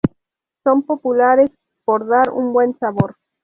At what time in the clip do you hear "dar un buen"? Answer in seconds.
2.07-2.75